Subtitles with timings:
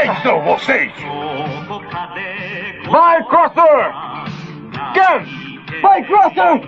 [0.00, 0.92] Quem são vocês?
[2.88, 3.92] Vai, Crosser!
[4.94, 5.80] Quem?
[5.82, 6.62] Vai, Crosser!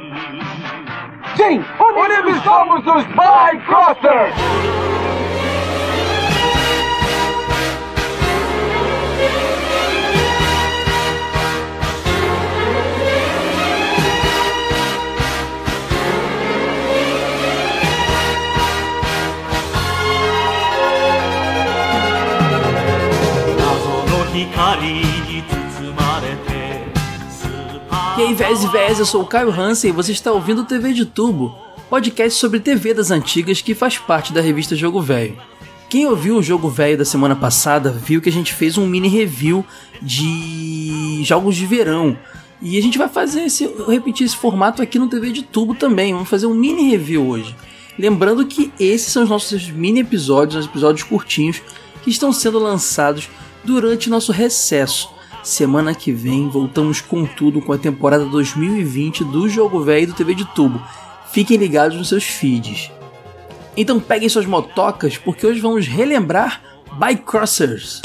[1.36, 1.64] Sim,
[1.96, 3.06] unidos somos os
[3.60, 4.81] Crossers!
[28.18, 30.92] E aí, vés e vés, eu sou o Caio Hansen e você está ouvindo TV
[30.92, 31.56] de Tubo,
[31.88, 35.36] podcast sobre TV das antigas que faz parte da revista Jogo Velho.
[35.88, 39.08] Quem ouviu o Jogo Velho da semana passada viu que a gente fez um mini
[39.08, 39.64] review
[40.00, 42.16] de jogos de verão.
[42.60, 46.12] E a gente vai fazer esse, repetir esse formato aqui no TV de Tubo também.
[46.12, 47.56] Vamos fazer um mini review hoje.
[47.98, 51.60] Lembrando que esses são os nossos mini episódios, os episódios curtinhos
[52.02, 53.28] que estão sendo lançados
[53.64, 55.08] durante nosso recesso.
[55.42, 60.34] Semana que vem voltamos com tudo com a temporada 2020 do Jogo Velho do TV
[60.34, 60.80] de Tubo.
[61.32, 62.90] Fiquem ligados nos seus feeds.
[63.76, 66.60] Então peguem suas motocas porque hoje vamos relembrar
[66.92, 68.02] Bycrossers.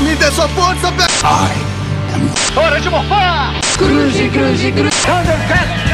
[0.00, 3.54] Me dê sua força, Pe I Hora de morfar!
[3.76, 4.90] Cruze, cruze, cruze.
[5.06, 5.88] Thundercat!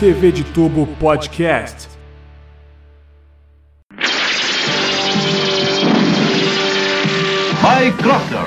[0.00, 1.89] TV de Tubo Podcast.
[7.80, 8.38] Vai Crosser!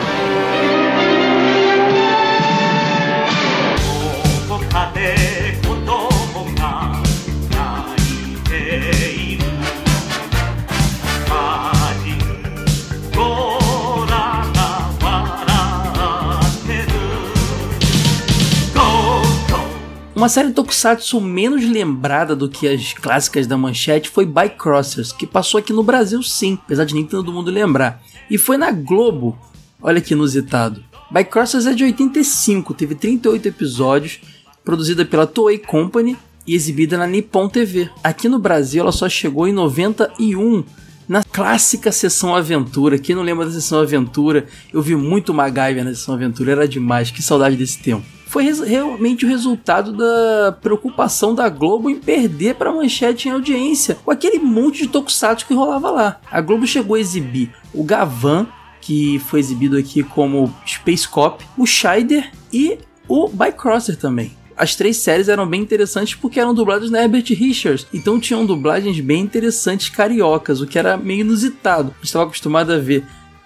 [20.16, 25.58] Uma série tokusatsu menos lembrada do que as clássicas da manchete foi Bycrossers, que passou
[25.58, 28.00] aqui no Brasil sim, apesar de nem todo mundo lembrar.
[28.30, 29.38] E foi na Globo,
[29.82, 30.84] olha que inusitado.
[31.12, 34.20] Bycrossers é de 85, teve 38 episódios,
[34.64, 37.90] produzida pela Toei Company e exibida na Nippon TV.
[38.03, 40.64] Aqui no Brasil ela só chegou em 91,
[41.08, 42.97] na clássica sessão aventura.
[42.97, 44.47] Quem não lembra da sessão aventura?
[44.74, 49.26] Eu vi muito MacGyver na sessão aventura, era demais, que saudade desse tempo foi realmente
[49.26, 54.40] o resultado da preocupação da Globo em perder para a manchete em audiência, com aquele
[54.40, 56.20] monte de tokusatsu que rolava lá.
[56.32, 58.48] A Globo chegou a exibir o Gavan,
[58.82, 64.36] que foi exibido aqui como Space Cop, o Scheider e o Bycrosser também.
[64.58, 69.00] As três séries eram bem interessantes porque eram dubladas na Herbert Richards, então tinham dublagens
[69.00, 71.94] bem interessantes cariocas, o que era meio inusitado.
[72.02, 73.06] Estava acostumado a ver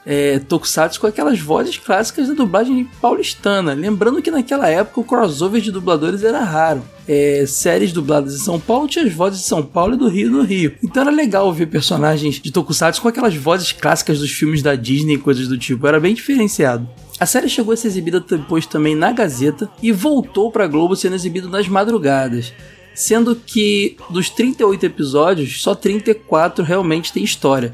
[0.10, 3.74] é, tokusatsu com aquelas vozes clássicas da dublagem paulistana.
[3.74, 6.82] Lembrando que naquela época o crossover de dubladores era raro.
[7.06, 10.32] É, séries dubladas em São Paulo tinha as vozes de São Paulo e do Rio
[10.32, 10.74] do Rio.
[10.82, 15.16] Então era legal ver personagens de tokusatsu com aquelas vozes clássicas dos filmes da Disney
[15.16, 15.86] e coisas do tipo.
[15.86, 16.88] Era bem diferenciado.
[17.20, 20.96] A série chegou a ser exibida depois também na Gazeta e voltou para a Globo
[20.96, 22.54] sendo exibido nas madrugadas
[22.96, 27.72] sendo que dos 38 episódios, só 34 realmente tem história.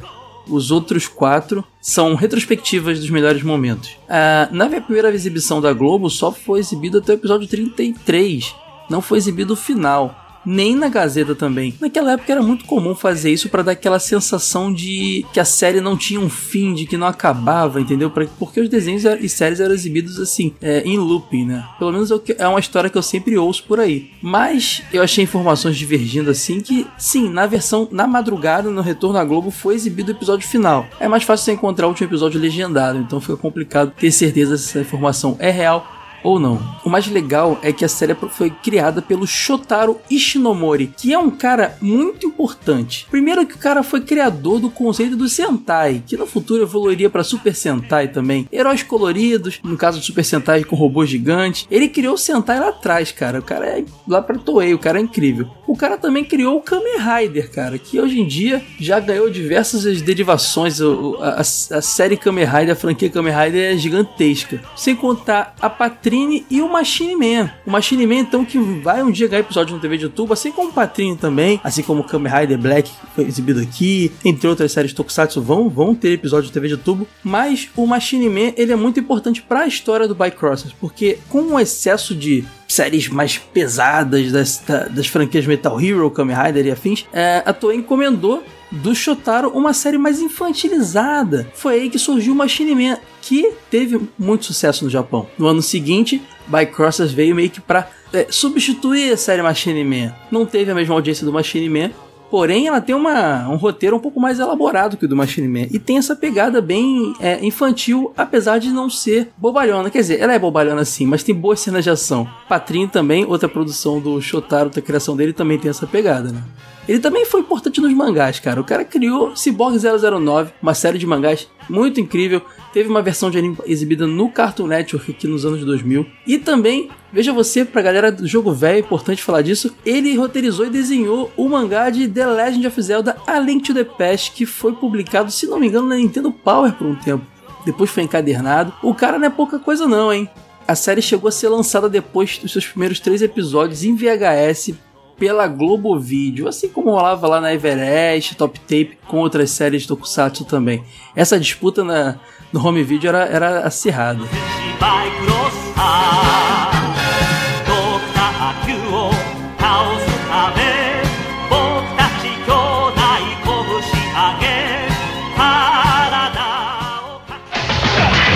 [0.47, 3.97] Os outros quatro são retrospectivas dos melhores momentos.
[4.03, 8.53] Uh, na primeira exibição da Globo, só foi exibido até o episódio 33.
[8.89, 11.73] Não foi exibido o final nem na Gazeta também.
[11.79, 15.81] Naquela época era muito comum fazer isso para dar aquela sensação de que a série
[15.81, 18.09] não tinha um fim, de que não acabava, entendeu?
[18.09, 21.65] Porque os desenhos e séries eram exibidos assim, é, em looping, né?
[21.79, 24.11] Pelo menos é, é uma história que eu sempre ouço por aí.
[24.21, 29.23] Mas eu achei informações divergindo assim que, sim, na versão, na madrugada, no retorno à
[29.23, 30.85] Globo, foi exibido o episódio final.
[30.99, 34.69] É mais fácil você encontrar o último episódio legendado, então fica complicado ter certeza se
[34.69, 36.61] essa informação é real ou não.
[36.85, 41.29] O mais legal é que a série foi criada pelo Shotaro Ishinomori, que é um
[41.29, 43.07] cara muito importante.
[43.09, 47.23] Primeiro que o cara foi criador do conceito do Sentai, que no futuro evoluiria para
[47.23, 48.47] Super Sentai também.
[48.51, 51.67] Heróis coloridos, no caso do Super Sentai com robô gigante.
[51.69, 53.39] Ele criou o Sentai lá atrás, cara.
[53.39, 55.47] O cara é lá pra Toei, o cara é incrível.
[55.67, 60.01] O cara também criou o Kamen Rider, cara, que hoje em dia já ganhou diversas
[60.01, 60.79] derivações.
[60.81, 60.85] A,
[61.29, 64.61] a, a série Kamen Rider, a franquia Kamen Rider é gigantesca.
[64.75, 67.51] Sem contar a Patrícia Patrine e o Machine Man.
[67.65, 70.51] O Machine Man, então, que vai um dia ganhar episódio no TV de YouTube, assim
[70.51, 74.47] como o Patrine também, assim como o Kamen Rider Black, que foi exibido aqui, entre
[74.47, 78.53] outras séries Tokusatsu vão, vão ter episódio no TV de YouTube, mas o Machine Man,
[78.55, 83.07] ele é muito importante para a história do Bycrossers, porque com o excesso de séries
[83.07, 88.43] mais pesadas das, das franquias Metal Hero, Kamen Rider e afins, é, a Toei encomendou
[88.81, 91.47] do Shotaro uma série mais infantilizada.
[91.53, 95.27] Foi aí que surgiu Machine Man, que teve muito sucesso no Japão.
[95.37, 100.13] No ano seguinte, Bycrossers veio meio que para é, substituir a série Machine Man.
[100.31, 101.91] Não teve a mesma audiência do Machine Man,
[102.33, 105.67] Porém, ela tem uma, um roteiro um pouco mais elaborado que o do Machine Man.
[105.69, 109.91] E tem essa pegada bem é, infantil, apesar de não ser bobalhona.
[109.91, 112.27] Quer dizer, ela é bobalhona sim, mas tem boas cenas de ação.
[112.49, 116.41] Patrinho também, outra produção do Shotaro, outra criação dele, também tem essa pegada, né?
[116.87, 118.59] Ele também foi importante nos mangás, cara.
[118.59, 122.41] O cara criou Cyborg 009, uma série de mangás muito incrível.
[122.73, 126.05] Teve uma versão de anime exibida no Cartoon Network aqui nos anos 2000.
[126.27, 130.65] E também, veja você, pra galera do jogo velho, é importante falar disso, ele roteirizou
[130.65, 134.45] e desenhou o mangá de The Legend of Zelda A Link to the Past, que
[134.45, 137.25] foi publicado, se não me engano, na Nintendo Power por um tempo.
[137.65, 138.73] Depois foi encadernado.
[138.83, 140.29] O cara não é pouca coisa não, hein?
[140.67, 144.73] A série chegou a ser lançada depois dos seus primeiros três episódios em VHS
[145.17, 149.87] pela Globo Video, assim como rolava lá na Everest, Top Tape, com outras séries de
[149.87, 150.83] Tokusatsu também.
[151.15, 152.15] Essa disputa na,
[152.51, 154.23] no home video era, era acirrada.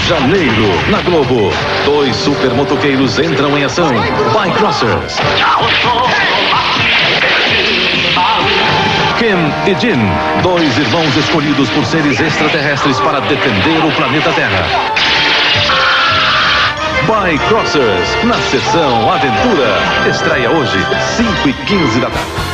[0.07, 1.51] Janeiro, na Globo.
[1.83, 3.91] Dois super motoqueiros entram em ação.
[4.33, 5.17] Bycrossers.
[5.81, 6.36] Ken
[9.65, 9.99] e Jin,
[10.41, 14.65] dois irmãos escolhidos por seres extraterrestres para defender o planeta Terra.
[17.07, 19.77] Bycrossers, na sessão Aventura.
[20.09, 20.77] Estreia hoje,
[21.15, 22.47] 5 e 15 da tarde.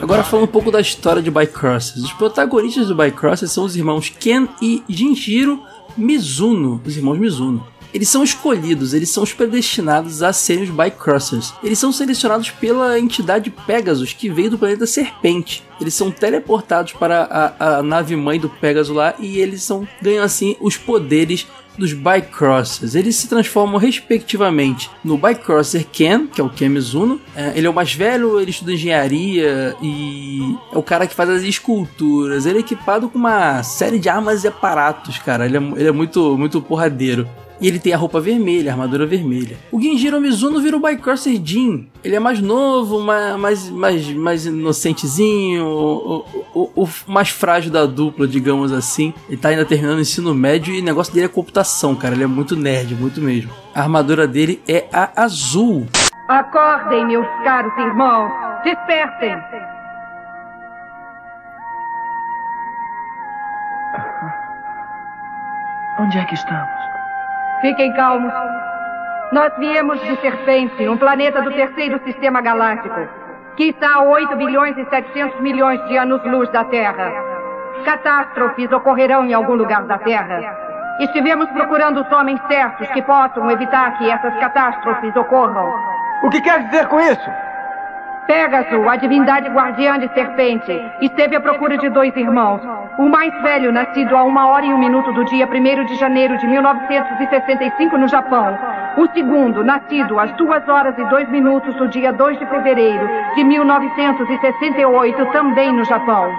[0.00, 2.04] Agora falando um pouco da história de Bycrossers.
[2.04, 5.62] Os protagonistas do Bycrossers são os irmãos Ken e Jinjiro
[5.96, 7.75] Mizuno, os irmãos Mizuno.
[7.96, 11.54] Eles são escolhidos, eles são os predestinados a serem os Bycrossers.
[11.64, 15.64] Eles são selecionados pela entidade Pegasus, que veio do planeta Serpente.
[15.80, 17.22] Eles são teleportados para
[17.58, 21.46] a, a nave mãe do Pegasus lá e eles são ganham assim os poderes
[21.78, 22.94] dos Bycrossers.
[22.94, 27.18] Eles se transformam respectivamente no Bycrosser Ken, que é o Ken Mizuno.
[27.34, 31.30] É, ele é o mais velho, ele estuda engenharia e é o cara que faz
[31.30, 32.44] as esculturas.
[32.44, 35.46] Ele é equipado com uma série de armas e aparatos, cara.
[35.46, 37.26] Ele é, ele é muito, muito porradeiro.
[37.60, 39.56] E ele tem a roupa vermelha, a armadura vermelha.
[39.72, 41.88] O Genjiro Mizuno vira o Bycrosser Jin.
[42.04, 46.24] Ele é mais novo, mais, mais, mais inocentezinho, o,
[46.54, 49.14] o, o, mais frágil da dupla, digamos assim.
[49.28, 52.14] Ele tá ainda terminando o ensino médio e o negócio dele é computação, cara.
[52.14, 53.50] Ele é muito nerd, muito mesmo.
[53.74, 55.86] A armadura dele é a azul.
[56.28, 58.30] Acordem, meus caros irmãos.
[58.64, 59.36] Despertem.
[65.98, 66.86] Onde é que estamos?
[67.60, 68.32] Fiquem calmos.
[69.32, 73.00] Nós viemos de Serpente, um planeta do terceiro sistema galáctico,
[73.56, 77.12] que está a 8 bilhões e 700 milhões de anos-luz da Terra.
[77.84, 80.40] Catástrofes ocorrerão em algum lugar da Terra.
[81.00, 85.74] Estivemos procurando os homens certos que possam evitar que essas catástrofes ocorram.
[86.22, 87.30] O que quer dizer com isso?
[88.26, 92.60] Pegasus, a divindade guardiã de serpente, esteve à procura de dois irmãos.
[92.98, 96.38] O mais velho, nascido a uma hora e um minuto do dia 1 de janeiro
[96.38, 98.58] de 1965 no Japão.
[98.96, 103.44] O segundo, nascido às duas horas e dois minutos do dia 2 de fevereiro de
[103.44, 106.34] 1968, também no Japão.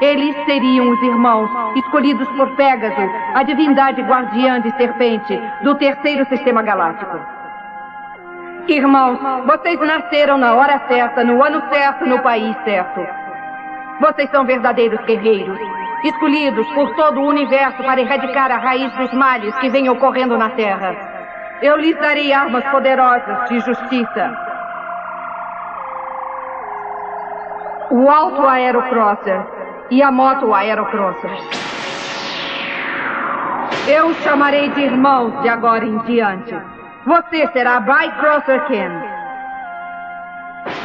[0.00, 6.62] Eles seriam os irmãos, escolhidos por Pegasus, a divindade guardiã de serpente, do terceiro sistema
[6.62, 7.18] galáctico.
[8.66, 13.06] Irmãos, vocês nasceram na hora certa, no ano certo, no país certo.
[14.00, 15.58] Vocês são verdadeiros guerreiros,
[16.04, 20.50] escolhidos por todo o universo para erradicar a raiz dos males que vem ocorrendo na
[20.50, 20.94] Terra.
[21.62, 24.36] Eu lhes darei armas poderosas de justiça.
[27.90, 29.44] O Alto Aerocrosser
[29.90, 31.30] e a Moto Aerocrosser.
[33.86, 36.56] Eu os chamarei de irmãos de agora em diante.
[37.04, 38.90] Você será Bycrosser Ken.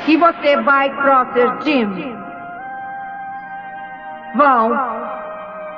[0.08, 2.27] E você, Bycrosser Jim.
[4.36, 4.72] Vão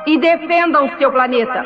[0.08, 1.64] e defendam o seu planeta.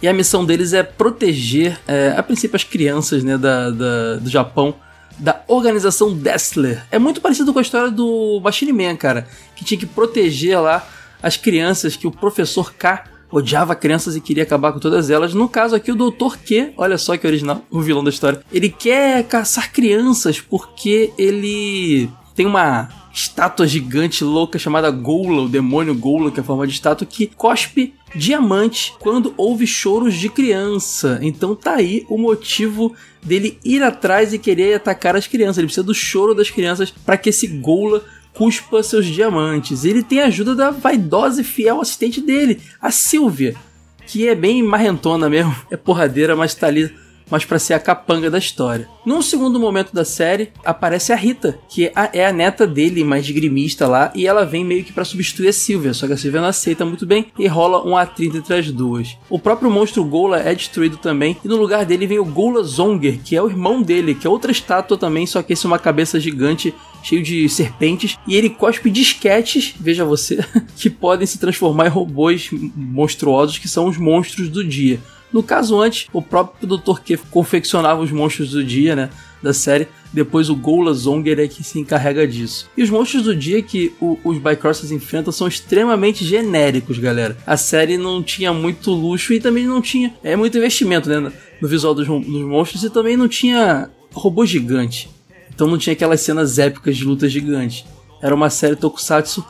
[0.00, 4.30] E a missão deles é proteger, é, a princípio, as crianças né, da, da, do
[4.30, 4.74] Japão
[5.18, 6.84] da organização Destler.
[6.90, 10.86] É muito parecido com a história do Machine Man, cara, que tinha que proteger lá
[11.20, 15.34] as crianças que o professor K odiava crianças e queria acabar com todas elas.
[15.34, 16.36] No caso aqui, o Dr.
[16.44, 22.08] Q, olha só que original, o vilão da história, ele quer caçar crianças porque ele
[22.38, 26.72] tem uma estátua gigante louca chamada Goula, o demônio Goula, que é a forma de
[26.72, 31.18] estátua, que cospe diamante quando houve choros de criança.
[31.20, 35.58] Então tá aí o motivo dele ir atrás e querer atacar as crianças.
[35.58, 39.84] Ele precisa do choro das crianças para que esse Goula cuspa seus diamantes.
[39.84, 43.56] Ele tem a ajuda da vaidosa e fiel assistente dele, a Sylvia,
[44.06, 46.88] que é bem marrentona mesmo, é porradeira, mas tá ali
[47.30, 48.88] mas para ser a capanga da história.
[49.04, 53.28] Num segundo momento da série, aparece a Rita, que é a, é neta dele, mais
[53.30, 56.40] grimista lá, e ela vem meio que para substituir a Sylvia, só que a Sylvia
[56.40, 59.16] não aceita muito bem e rola um atrito entre as duas.
[59.28, 63.18] O próprio monstro Gola é destruído também, e no lugar dele vem o Gola Zonger,
[63.22, 65.78] que é o irmão dele, que é outra estátua também, só que esse é uma
[65.78, 70.44] cabeça gigante cheio de serpentes, e ele cospe disquetes, veja você,
[70.76, 75.00] que podem se transformar em robôs monstruosos que são os monstros do dia.
[75.32, 77.00] No caso antes, o próprio Dr.
[77.04, 79.10] que confeccionava os monstros do dia, né,
[79.42, 82.68] da série, depois o Gola Zonger é que se encarrega disso.
[82.76, 87.36] E os monstros do dia que o, os Bycrossers enfrentam são extremamente genéricos, galera.
[87.46, 91.68] A série não tinha muito luxo e também não tinha é muito investimento né, no
[91.68, 95.10] visual dos, dos monstros e também não tinha robô gigante.
[95.54, 97.84] Então não tinha aquelas cenas épicas de luta gigante.
[98.22, 99.44] Era uma série tokusatsu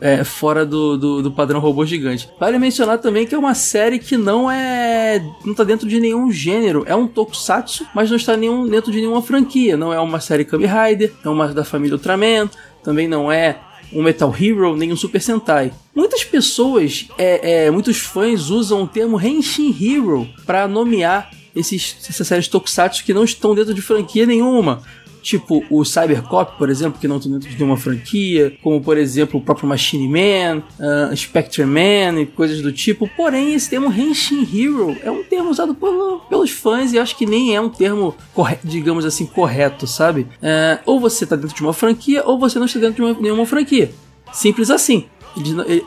[0.00, 2.28] é, fora do, do, do, padrão robô gigante.
[2.38, 5.24] Vale mencionar também que é uma série que não é.
[5.44, 6.84] não tá dentro de nenhum gênero.
[6.86, 9.76] É um tokusatsu, mas não está nenhum, dentro de nenhuma franquia.
[9.76, 12.48] Não é uma série Kamen Rider, é uma da família Ultraman,
[12.82, 13.58] também não é
[13.92, 15.72] um Metal Hero, nem um Super Sentai.
[15.94, 22.26] Muitas pessoas, é, é, muitos fãs usam o termo Henshin Hero para nomear esses, essas
[22.26, 24.82] séries tokusatsu que não estão dentro de franquia nenhuma
[25.24, 29.40] tipo o Cybercop, por exemplo, que não tem dentro de nenhuma franquia, como por exemplo
[29.40, 33.08] o próprio Machine Man, uh, Spectre Man e coisas do tipo.
[33.16, 37.24] Porém, esse termo Henshin Hero é um termo usado por, pelos fãs e acho que
[37.24, 38.14] nem é um termo,
[38.62, 40.22] digamos assim, correto, sabe?
[40.22, 43.20] Uh, ou você está dentro de uma franquia ou você não está dentro de uma,
[43.20, 43.90] nenhuma franquia.
[44.32, 45.06] Simples assim.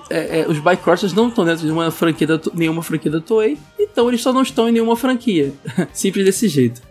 [0.10, 3.58] É, é, os Bycrossers não estão dentro de uma franquia da, nenhuma franquia da Toei,
[3.80, 5.54] então eles só não estão em nenhuma franquia.
[5.94, 6.82] Simples desse jeito.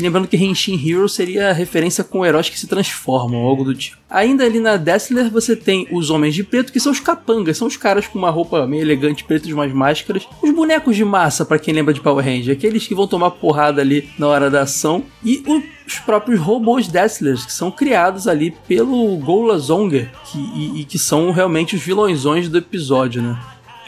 [0.00, 3.96] Lembrando que Henshin Hero seria referência com heróis que se transformam, algo do tipo.
[4.08, 7.66] Ainda ali na Dessler você tem os Homens de Preto, que são os capangas, são
[7.66, 10.26] os caras com uma roupa meio elegante, preto e umas máscaras.
[10.40, 13.80] Os bonecos de massa, para quem lembra de Power Ranger, aqueles que vão tomar porrada
[13.80, 15.04] ali na hora da ação.
[15.24, 15.42] E
[15.86, 20.98] os próprios robôs Desslers, que são criados ali pelo Gola Zonger, que, e, e que
[20.98, 23.38] são realmente os vilões do episódio, né?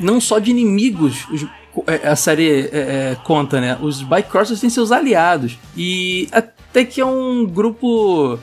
[0.01, 1.45] Não só de inimigos, os,
[1.87, 3.79] a série é, é, conta, né?
[3.81, 5.59] Os Bycrossers têm seus aliados.
[5.77, 8.39] E até que é um grupo,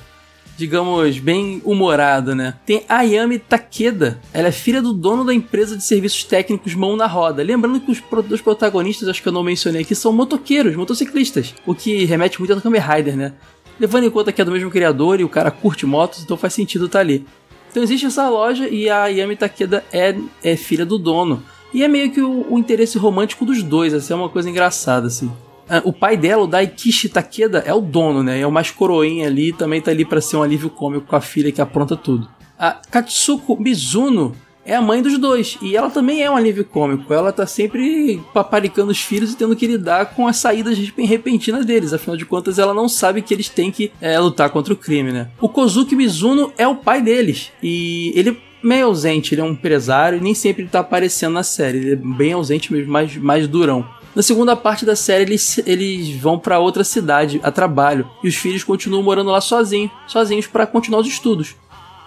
[0.58, 2.56] digamos, bem humorado, né?
[2.66, 4.20] Tem Ayami Takeda.
[4.34, 7.44] Ela é filha do dono da empresa de serviços técnicos Mão na Roda.
[7.44, 11.54] Lembrando que os dois protagonistas, acho que eu não mencionei aqui, são motoqueiros, motociclistas.
[11.66, 13.34] O que remete muito ao Kamen Rider, né?
[13.80, 16.54] Levando em conta que é do mesmo criador e o cara curte motos, então faz
[16.54, 17.26] sentido estar tá ali.
[17.70, 21.44] Então existe essa loja e a Ayami Takeda é, é filha do dono.
[21.76, 25.08] E é meio que o, o interesse romântico dos dois, assim, é uma coisa engraçada,
[25.08, 25.30] assim.
[25.70, 28.40] Ah, o pai dela, o Daikishi Takeda, é o dono, né?
[28.40, 31.20] É o mais coroinha ali, também tá ali para ser um alívio cômico com a
[31.20, 32.30] filha que apronta tudo.
[32.58, 35.58] A Katsuko Mizuno é a mãe dos dois.
[35.62, 37.14] E ela também é um alívio cômico.
[37.14, 41.92] Ela tá sempre paparicando os filhos e tendo que lidar com as saídas repentinas deles.
[41.92, 45.12] Afinal de contas, ela não sabe que eles têm que é, lutar contra o crime,
[45.12, 45.28] né?
[45.42, 47.52] O Kozuki Mizuno é o pai deles.
[47.62, 51.44] E ele meio ausente, ele é um empresário e nem sempre ele tá aparecendo na
[51.44, 51.78] série.
[51.78, 53.86] Ele é bem ausente mesmo, mais, mais durão.
[54.16, 58.36] Na segunda parte da série, eles, eles vão para outra cidade a trabalho e os
[58.36, 61.56] filhos continuam morando lá sozinhos, sozinhos para continuar os estudos.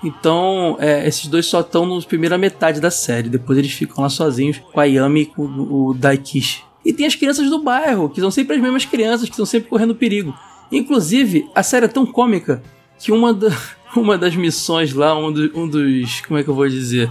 [0.02, 3.28] Então, é, esses dois só estão na primeira metade da série.
[3.28, 6.64] Depois eles ficam lá sozinhos com a Yami e com o Daikishi.
[6.84, 9.68] E tem as crianças do bairro, que são sempre as mesmas crianças, que estão sempre
[9.68, 10.34] correndo perigo.
[10.70, 12.62] Inclusive, a série é tão cômica
[12.98, 13.48] que uma, da,
[13.96, 16.20] uma das missões lá, um, do, um dos.
[16.22, 17.10] Como é que eu vou dizer?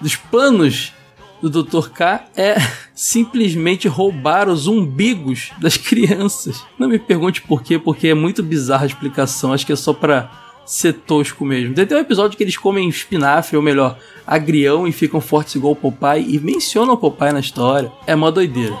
[0.00, 0.92] Dos planos
[1.40, 1.88] do Dr.
[1.90, 2.56] K é
[2.94, 6.64] simplesmente roubar os umbigos das crianças.
[6.78, 9.52] Não me pergunte por quê, porque é muito bizarra a explicação.
[9.52, 10.30] Acho que é só pra
[10.66, 11.74] ser tosco mesmo.
[11.74, 15.72] Tem até um episódio que eles comem espinafre, ou melhor, agrião e ficam fortes igual
[15.72, 17.90] o Popeye e mencionam o Popeye na história.
[18.06, 18.76] É mó doideira.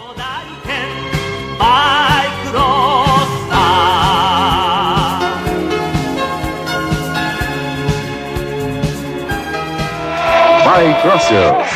[10.78, 11.68] By Crossers.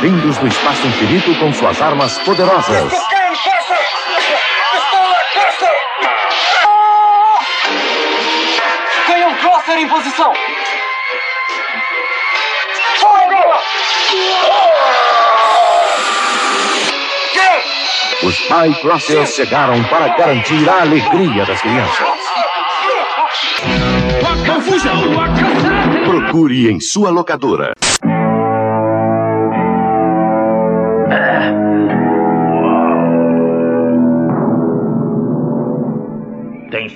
[0.00, 2.92] Vindos do espaço infinito com suas armas poderosas.
[9.08, 10.32] Canhão Crosser em posição.
[18.22, 22.08] Os Pai Crossers chegaram para garantir a alegria das crianças.
[26.04, 27.72] Procure em sua locadora.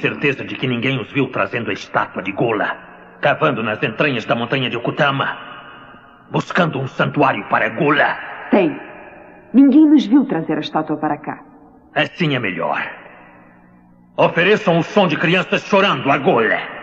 [0.05, 2.77] Certeza de que ninguém os viu trazendo a estátua de Gola,
[3.23, 5.35] cavando nas entranhas da montanha de Okutama,
[6.31, 8.19] buscando um santuário para Gola?
[8.51, 8.79] Tem.
[9.55, 11.43] Ninguém nos viu trazer a estátua para cá.
[11.95, 12.83] Assim é melhor.
[14.19, 16.74] Ofereçam o som de crianças chorando agora.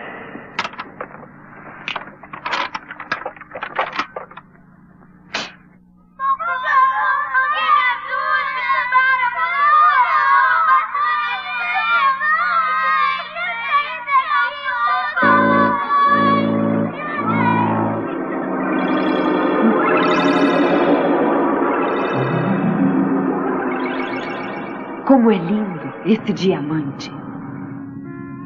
[25.12, 27.12] Como é lindo esse diamante.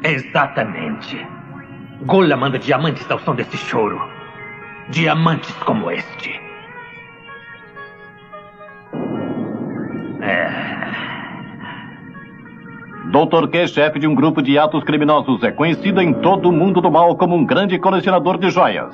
[0.03, 1.25] Exatamente.
[2.01, 3.97] Gola manda diamantes ao som desse choro.
[4.89, 6.29] Diamantes como este.
[10.19, 10.49] É.
[13.13, 13.47] Dr.
[13.49, 16.91] Q, chefe de um grupo de atos criminosos, é conhecido em todo o mundo do
[16.91, 18.93] mal como um grande colecionador de joias.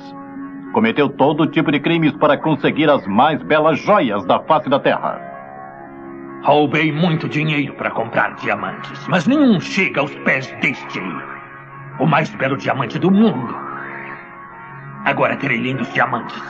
[0.72, 5.33] Cometeu todo tipo de crimes para conseguir as mais belas joias da face da Terra.
[6.44, 11.00] Roubei muito dinheiro para comprar diamantes, mas nenhum chega aos pés deste.
[11.98, 13.56] O mais belo diamante do mundo.
[15.06, 16.42] Agora terei lindos diamantes.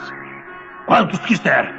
[0.85, 1.73] Quantos quiser.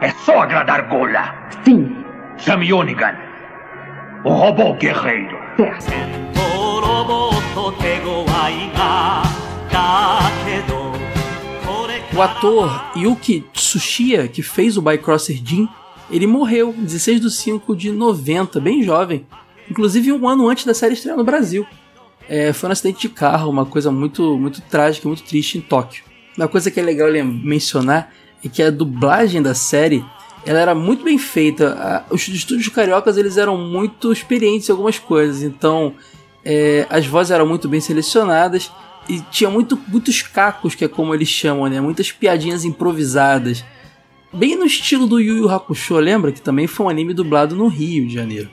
[0.00, 1.34] É só agradar Gola.
[1.64, 2.04] Sim.
[2.36, 3.16] Chame Onigan.
[4.22, 5.36] O robô guerreiro.
[5.56, 6.22] Certo.
[12.14, 15.68] O ator Yuki Tsuchiya, que fez o Bycrosser Jin,
[16.12, 19.26] ele morreu 16 de 5 de 90, bem jovem.
[19.70, 21.66] Inclusive um ano antes da série estrear no Brasil.
[22.28, 26.04] É, foi um acidente de carro, uma coisa muito, muito trágica, muito triste em Tóquio.
[26.36, 28.12] Uma coisa que é legal mencionar
[28.44, 30.04] é que a dublagem da série
[30.44, 32.04] ela era muito bem feita.
[32.10, 35.94] Os estúdios cariocas eles eram muito experientes em algumas coisas, então
[36.44, 38.70] é, as vozes eram muito bem selecionadas
[39.08, 41.80] e tinha muito, muitos cacos, que é como eles chamam, né?
[41.80, 43.64] Muitas piadinhas improvisadas
[44.32, 46.32] bem no estilo do Yu Yu Hakusho, lembra?
[46.32, 48.50] Que também foi um anime dublado no Rio de Janeiro.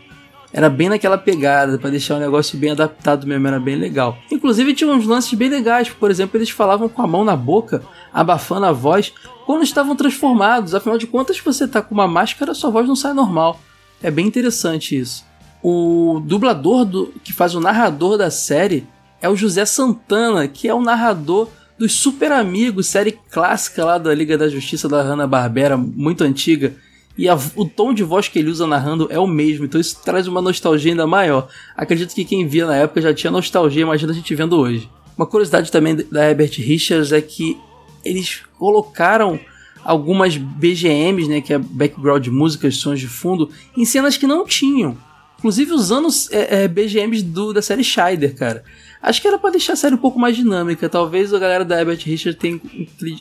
[0.51, 4.17] Era bem naquela pegada, para deixar o negócio bem adaptado mesmo, era bem legal.
[4.31, 7.83] Inclusive tinha uns lances bem legais, por exemplo, eles falavam com a mão na boca,
[8.11, 9.13] abafando a voz,
[9.45, 10.73] quando estavam transformados.
[10.73, 13.59] Afinal de contas, você tá com uma máscara, sua voz não sai normal.
[14.01, 15.23] É bem interessante isso.
[15.61, 18.87] O dublador do, que faz o narrador da série
[19.21, 21.47] é o José Santana, que é o narrador
[21.79, 26.75] dos Super Amigos, série clássica lá da Liga da Justiça da Hanna-Barbera, muito antiga.
[27.17, 29.97] E a, o tom de voz que ele usa narrando é o mesmo, então isso
[30.03, 31.47] traz uma nostalgia ainda maior.
[31.75, 34.89] Acredito que quem via na época já tinha nostalgia, imagina a gente vendo hoje.
[35.17, 37.57] Uma curiosidade também da Herbert Richards é que
[38.03, 39.39] eles colocaram
[39.83, 44.97] algumas BGMs, né, que é background músicas, sons de fundo, em cenas que não tinham.
[45.39, 48.63] Inclusive usando é, é, BGMs do, da série Scheider, cara.
[49.01, 50.89] Acho que era para deixar a série um pouco mais dinâmica.
[50.89, 52.59] Talvez a galera da Herbert Richard tenha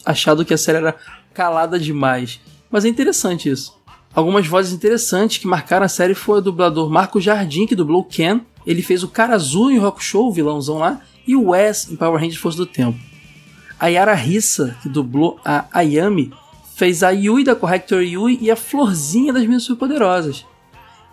[0.04, 0.96] achado que a série era
[1.33, 2.40] calada demais.
[2.68, 3.78] Mas é interessante isso.
[4.12, 8.40] Algumas vozes interessantes que marcaram a série foi o dublador Marco Jardim, que dublou Ken.
[8.66, 11.94] Ele fez o Cara Azul em Rock Show, o vilãozão lá, e o Wes em
[11.94, 12.98] Power Rangers Força do Tempo.
[13.78, 16.33] A Yara Rissa, que dublou a Ayami,
[16.74, 20.44] fez a Yui da Corrector Yui e a Florzinha das Minhas Superpoderosas.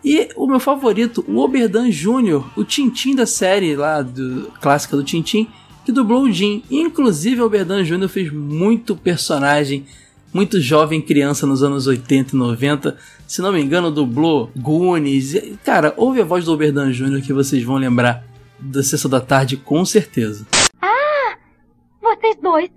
[0.06, 5.04] E o meu favorito, o Oberdan Jr., o Tintin da série lá, do, clássica do
[5.04, 5.50] Tintin,
[5.84, 6.64] que dublou o Jim.
[6.70, 8.08] Inclusive, o Oberdan Jr.
[8.08, 9.84] fez muito personagem,
[10.32, 12.96] muito jovem criança nos anos 80 e 90.
[13.26, 15.58] Se não me engano, dublou Goonies.
[15.64, 17.24] Cara, ouve a voz do Oberdan Jr.
[17.26, 18.24] que vocês vão lembrar
[18.60, 20.46] da Sessão da Tarde com certeza.
[20.80, 21.36] Ah!
[22.00, 22.70] Vocês dois!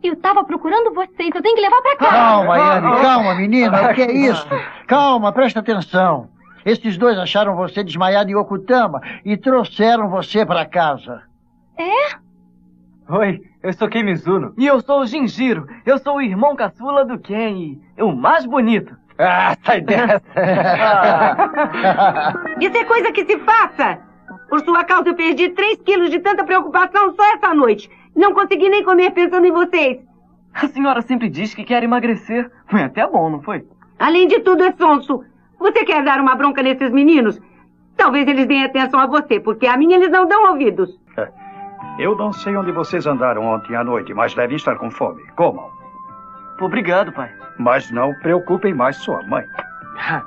[0.00, 2.12] Eu tava procurando vocês, eu tenho que levar pra casa.
[2.12, 4.46] Calma, Anne, calma, menina, o que é isso?
[4.86, 6.37] Calma, presta atenção.
[6.68, 11.22] Esses dois acharam você desmaiado em Okutama e trouxeram você para casa.
[11.78, 12.18] É?
[13.10, 14.52] Oi, eu sou Ken Mizuno.
[14.58, 15.66] E eu sou o Jinjiro.
[15.86, 18.94] Eu sou o irmão caçula do Ken e o mais bonito.
[19.18, 20.20] Ah, sai dessa.
[22.60, 24.00] Isso é coisa que se faça.
[24.50, 27.90] Por sua causa eu perdi 3 quilos de tanta preocupação só essa noite.
[28.14, 30.00] Não consegui nem comer pensando em vocês.
[30.52, 32.50] A senhora sempre diz que quer emagrecer.
[32.66, 33.66] Foi até bom, não foi?
[33.98, 35.24] Além de tudo, é sonso.
[35.58, 37.40] Você quer dar uma bronca nesses meninos?
[37.96, 40.98] Talvez eles deem atenção a você, porque a mim eles não dão ouvidos.
[41.98, 45.20] Eu não sei onde vocês andaram ontem à noite, mas devem estar com fome.
[45.34, 45.68] Comam.
[46.60, 47.28] Obrigado, pai.
[47.58, 49.44] Mas não preocupem mais sua mãe.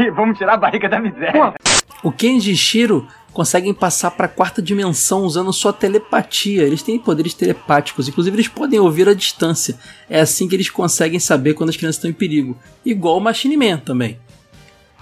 [0.00, 1.54] e vamos tirar a barriga da miséria.
[2.02, 6.62] O Kenji Shiro conseguem passar para a quarta dimensão usando sua telepatia.
[6.62, 9.78] Eles têm poderes telepáticos, inclusive eles podem ouvir a distância.
[10.08, 12.56] É assim que eles conseguem saber quando as crianças estão em perigo.
[12.84, 14.18] Igual o Machine Man também.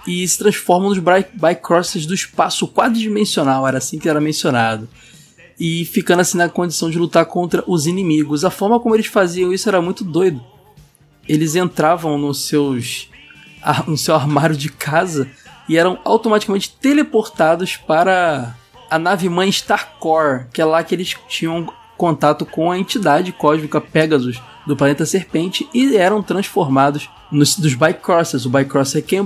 [0.05, 4.87] E se transformam nos Bycrossers do espaço quadridimensional, era assim que era mencionado.
[5.59, 8.45] E ficando assim na condição de lutar contra os inimigos.
[8.45, 10.41] A forma como eles faziam isso era muito doido.
[11.27, 13.09] Eles entravam nos seus
[13.87, 15.29] no seu armário de casa
[15.67, 18.55] e eram automaticamente teleportados para
[18.89, 23.81] a nave mãe Starcore, que é lá que eles tinham contato com a entidade cósmica
[23.81, 28.45] Pegasus do planeta Serpente e eram transformados nos, dos Bycrossers.
[28.45, 29.19] O Bycrosser quem?
[29.19, 29.25] O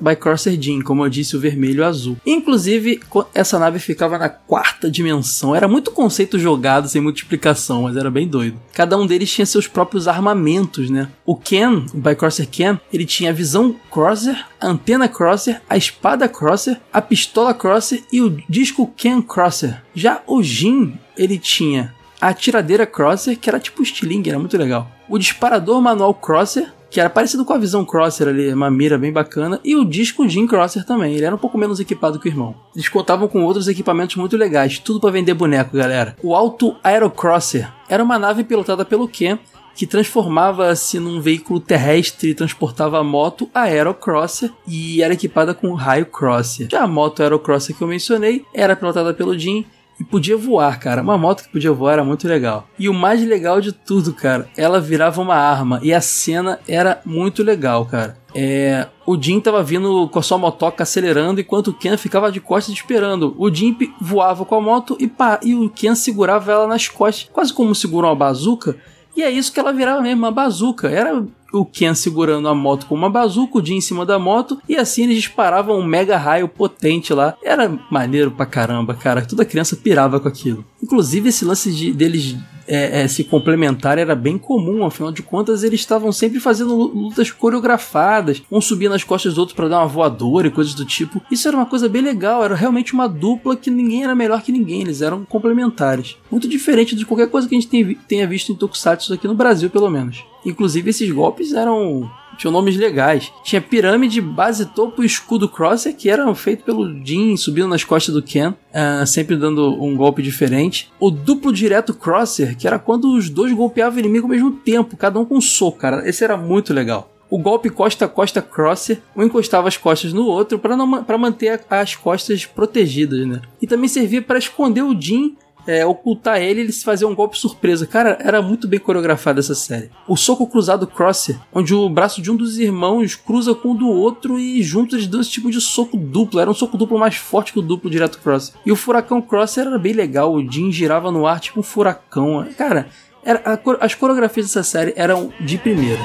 [0.00, 2.16] Bycrosser Jean, como eu disse, o vermelho e o azul.
[2.24, 3.00] Inclusive,
[3.34, 5.54] essa nave ficava na quarta dimensão.
[5.54, 8.60] Era muito conceito jogado, sem multiplicação, mas era bem doido.
[8.72, 11.08] Cada um deles tinha seus próprios armamentos, né?
[11.24, 16.28] O Ken, o Bycrosser Ken, ele tinha a visão Crosser, a antena Crosser, a espada
[16.28, 19.82] Crosser, a pistola Crosser e o disco Ken Crosser.
[19.94, 24.88] Já o Jean, ele tinha a tiradeira Crosser, que era tipo estilingue, era muito legal.
[25.08, 29.12] O disparador manual Crosser, que era parecido com a visão Crosser ali, uma mira bem
[29.12, 32.30] bacana, e o disco Jim Crosser também, ele era um pouco menos equipado que o
[32.30, 32.54] irmão.
[32.76, 36.16] Eles contavam com outros equipamentos muito legais, tudo para vender boneco, galera.
[36.22, 39.36] O Auto Aerocrosser era uma nave pilotada pelo Ken,
[39.74, 46.06] que transformava-se num veículo terrestre e transportava a moto Aerocrosser e era equipada com raio
[46.06, 46.68] Crosser.
[46.70, 49.66] Já a moto Aerocrosser que eu mencionei era pilotada pelo Jim
[50.02, 51.00] e podia voar, cara.
[51.00, 52.66] Uma moto que podia voar era muito legal.
[52.76, 57.00] E o mais legal de tudo, cara, ela virava uma arma e a cena era
[57.04, 58.18] muito legal, cara.
[58.34, 62.40] É, o Jim tava vindo com a sua motoca acelerando enquanto o Ken ficava de
[62.40, 63.34] costas esperando.
[63.38, 67.28] O Jim voava com a moto e, pá, e o Ken segurava ela nas costas,
[67.32, 68.76] quase como segura uma bazuca.
[69.14, 70.88] E é isso que ela virava mesmo, uma bazuca.
[70.88, 74.58] Era o Ken segurando a moto com uma bazuca, o Jim em cima da moto,
[74.68, 77.36] e assim eles disparavam um mega raio potente lá.
[77.42, 79.24] Era maneiro pra caramba, cara.
[79.24, 80.64] Toda criança pirava com aquilo.
[80.82, 85.62] Inclusive, esse lance de, deles é, é, se complementar era bem comum, afinal de contas,
[85.62, 89.88] eles estavam sempre fazendo lutas coreografadas, um subia nas costas do outro para dar uma
[89.88, 91.20] voadora e coisas do tipo.
[91.30, 94.52] Isso era uma coisa bem legal, era realmente uma dupla que ninguém era melhor que
[94.52, 96.16] ninguém, eles eram complementares.
[96.30, 99.70] Muito diferente de qualquer coisa que a gente tenha visto em Tokusatsu aqui no Brasil,
[99.70, 100.24] pelo menos.
[100.44, 103.32] Inclusive, esses golpes eram tinham nomes legais.
[103.42, 108.14] Tinha pirâmide, base, topo e escudo crosser, que eram feitos pelo Jin subindo nas costas
[108.14, 110.90] do Ken, uh, sempre dando um golpe diferente.
[110.98, 114.96] O duplo direto crosser, que era quando os dois golpeavam o inimigo ao mesmo tempo,
[114.96, 116.08] cada um com um soco, cara.
[116.08, 117.12] Esse era muito legal.
[117.32, 121.96] O golpe costa a costa crosser, um encostava as costas no outro para manter as
[121.96, 123.40] costas protegidas, né?
[123.60, 125.34] E também servia para esconder o Jin
[125.66, 127.86] é, ocultar ele e eles faziam um golpe surpresa.
[127.86, 129.90] Cara, era muito bem coreografada essa série.
[130.06, 133.88] O soco cruzado Crosser, onde o braço de um dos irmãos cruza com o do
[133.88, 136.40] outro e juntos eles dão esse tipo de soco duplo.
[136.40, 138.54] Era um soco duplo mais forte que o duplo direto Crosser.
[138.64, 140.32] E o furacão Crosser era bem legal.
[140.32, 142.46] O Jin girava no ar tipo um furacão.
[142.56, 142.88] Cara,
[143.24, 146.00] era, a, as coreografias dessa série eram de primeira.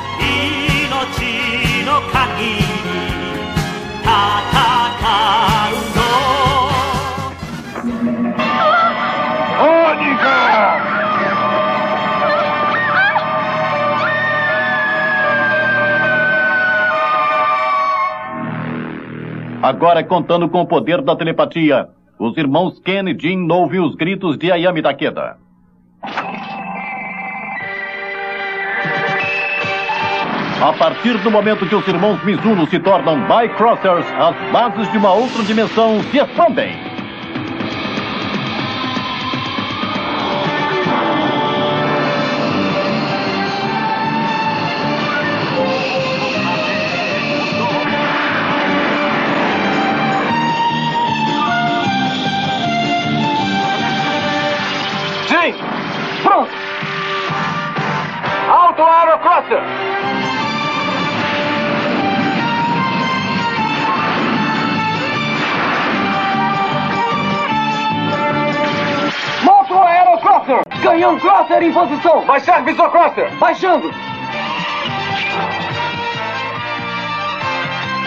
[19.61, 21.87] Agora, contando com o poder da telepatia,
[22.19, 25.37] os irmãos Ken e Jin ouvem os gritos de Ayami Takeda.
[30.61, 35.13] A partir do momento que os irmãos Mizuno se tornam Bycrossers, as bases de uma
[35.13, 36.86] outra dimensão se expandem.
[71.59, 72.23] Em posição!
[72.23, 73.31] Baixar Visor Crosser!
[73.39, 73.91] Baixando!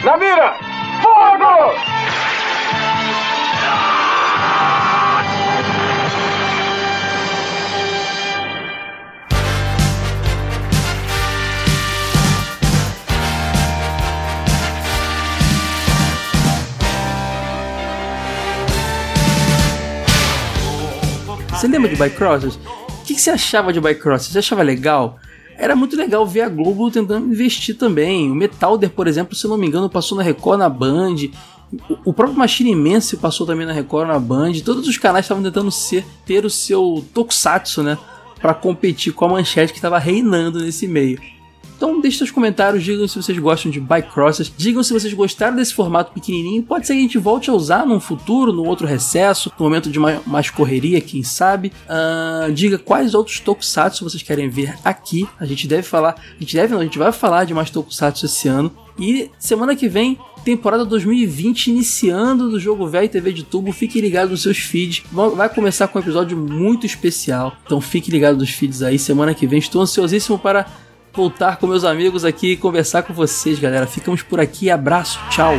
[0.05, 0.55] Na mira!
[1.03, 1.75] Fogo!
[21.51, 22.59] Você lembra de Bycrossers?
[22.89, 22.90] O
[23.21, 24.33] que, você achava de Bycrossers?
[24.33, 25.19] Você achava legal?
[25.59, 28.31] Era muito legal ver a Globo tentando investir também.
[28.31, 31.17] O Metalder, por exemplo, se não me engano, passou na Record, na Band.
[32.05, 34.55] O próprio Machine Imense passou também na Record, na Band.
[34.65, 37.99] Todos os canais estavam tentando ser, ter o seu tokusatsu, né?
[38.41, 41.21] Para competir com a manchete que estava reinando nesse meio.
[41.81, 45.73] Então deixe seus comentários, digam se vocês gostam de Bycrossers, digam se vocês gostaram desse
[45.73, 46.63] formato pequenininho.
[46.63, 49.89] Pode ser que a gente volte a usar num futuro, num outro recesso, no momento
[49.89, 51.73] de mais, mais correria, quem sabe.
[51.89, 55.27] Uh, diga quais outros tokusatsu vocês querem ver aqui.
[55.41, 58.27] A gente deve falar, a gente deve não, a gente vai falar de mais tokusatsu
[58.27, 58.71] esse ano.
[58.99, 63.73] E semana que vem, temporada 2020 iniciando do Jogo Velho TV de Tubo.
[63.73, 65.03] Fique ligado nos seus feeds.
[65.11, 67.57] Vai começar com um episódio muito especial.
[67.65, 68.99] Então fique ligado nos feeds aí.
[68.99, 70.67] Semana que vem estou ansiosíssimo para
[71.13, 73.87] voltar com meus amigos aqui e conversar com vocês, galera.
[73.87, 74.71] Ficamos por aqui.
[74.71, 75.19] Abraço.
[75.31, 75.55] Tchau.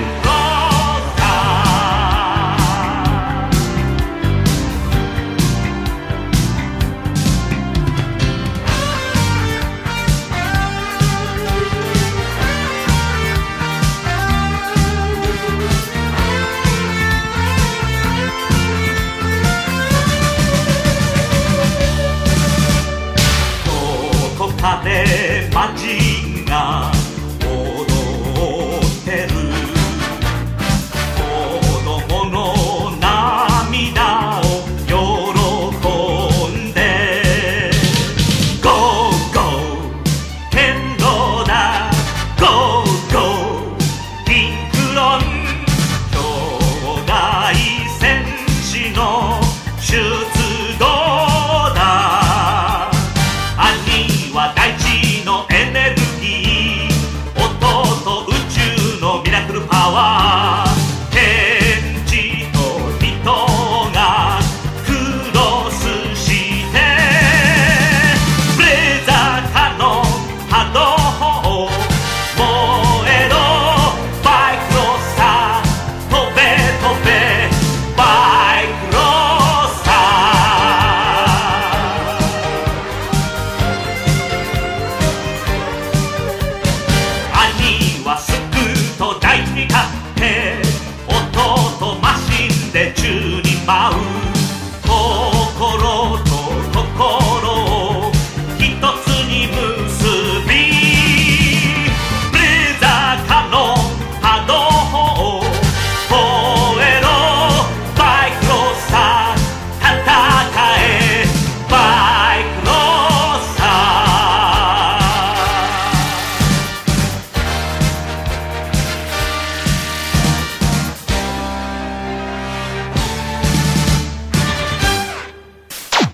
[24.61, 26.10] 派手街